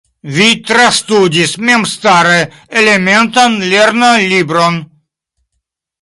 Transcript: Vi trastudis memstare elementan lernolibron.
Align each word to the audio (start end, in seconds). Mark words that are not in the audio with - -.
Vi 0.35 0.45
trastudis 0.69 1.51
memstare 1.67 2.39
elementan 2.81 3.59
lernolibron. 3.75 4.85